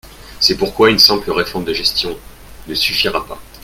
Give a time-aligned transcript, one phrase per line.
[0.39, 2.17] C’est pourquoi une simple réforme de gestion
[2.67, 3.39] ne suffira pas.